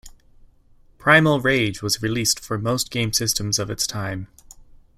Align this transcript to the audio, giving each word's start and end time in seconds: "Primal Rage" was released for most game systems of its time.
"Primal 0.97 1.39
Rage" 1.41 1.83
was 1.83 2.01
released 2.01 2.39
for 2.39 2.57
most 2.57 2.89
game 2.89 3.13
systems 3.13 3.59
of 3.59 3.69
its 3.69 3.85
time. 3.85 4.27